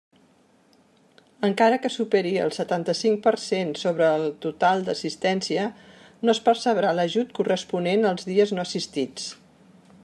Encara 1.47 1.77
que 1.83 1.91
superi 1.95 2.31
el 2.45 2.53
setanta-cinc 2.55 3.21
per 3.27 3.33
cent 3.43 3.75
sobre 3.83 4.09
el 4.21 4.25
total 4.47 4.83
d'assistència, 4.89 5.67
no 6.27 6.35
es 6.37 6.41
percebrà 6.49 6.95
l'ajut 7.01 7.37
corresponent 7.41 8.13
als 8.13 8.29
dies 8.33 8.59
no 8.59 8.67
assistits. 8.69 9.33